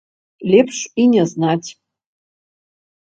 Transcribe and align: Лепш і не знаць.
Лепш 0.51 0.77
і 1.03 1.05
не 1.13 1.25
знаць. 1.33 1.69